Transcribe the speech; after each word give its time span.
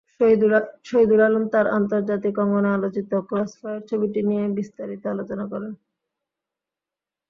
শহীদুল 0.85 1.21
আলম 1.27 1.43
তাঁর 1.53 1.67
আন্তর্জাতিক 1.77 2.35
অঙ্গনে 2.43 2.69
আলোচিত 2.71 3.11
ক্রসফায়ার 3.29 3.81
ছবিটি 3.89 4.19
নিয়ে 4.29 4.45
বিস্তারিত 4.57 5.03
আলোচনা 5.13 5.45
করেন। 5.51 5.73